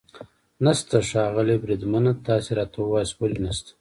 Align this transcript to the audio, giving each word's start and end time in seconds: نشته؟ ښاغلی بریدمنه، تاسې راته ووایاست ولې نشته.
نشته؟ 0.65 0.97
ښاغلی 1.09 1.57
بریدمنه، 1.63 2.11
تاسې 2.27 2.49
راته 2.59 2.77
ووایاست 2.81 3.13
ولې 3.17 3.39
نشته. 3.45 3.69